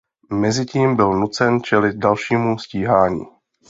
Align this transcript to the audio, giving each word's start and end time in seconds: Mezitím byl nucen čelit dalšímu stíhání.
Mezitím 0.33 0.95
byl 0.95 1.13
nucen 1.13 1.61
čelit 1.63 1.95
dalšímu 1.97 2.57
stíhání. 2.59 3.21